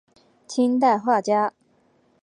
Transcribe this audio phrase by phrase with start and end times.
[0.47, 1.53] 清代画家。